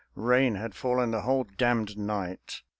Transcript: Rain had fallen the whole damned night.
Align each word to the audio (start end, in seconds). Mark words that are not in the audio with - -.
Rain 0.15 0.55
had 0.55 0.73
fallen 0.73 1.11
the 1.11 1.21
whole 1.21 1.43
damned 1.43 1.95
night. 1.95 2.63